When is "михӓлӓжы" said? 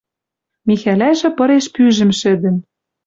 0.67-1.29